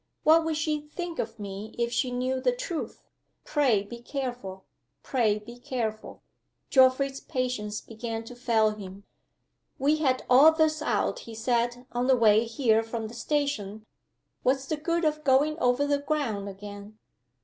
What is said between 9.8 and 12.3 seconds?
had all this out," he said, "on the